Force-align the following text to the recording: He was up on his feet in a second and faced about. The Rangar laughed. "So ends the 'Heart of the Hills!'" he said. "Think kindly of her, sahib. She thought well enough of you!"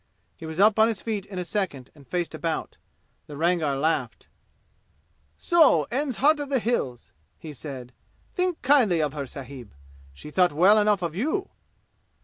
He 0.35 0.47
was 0.47 0.59
up 0.59 0.79
on 0.79 0.87
his 0.87 0.99
feet 0.99 1.27
in 1.27 1.37
a 1.37 1.45
second 1.45 1.91
and 1.93 2.07
faced 2.07 2.33
about. 2.33 2.77
The 3.27 3.37
Rangar 3.37 3.75
laughed. 3.75 4.25
"So 5.37 5.83
ends 5.91 6.15
the 6.15 6.21
'Heart 6.21 6.39
of 6.39 6.49
the 6.49 6.57
Hills!'" 6.57 7.11
he 7.37 7.53
said. 7.53 7.93
"Think 8.31 8.63
kindly 8.63 8.99
of 8.99 9.13
her, 9.13 9.27
sahib. 9.27 9.75
She 10.11 10.31
thought 10.31 10.53
well 10.53 10.79
enough 10.79 11.03
of 11.03 11.15
you!" 11.15 11.51